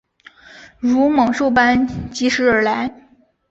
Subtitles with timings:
[0.79, 2.91] 如猛兽般疾驶而来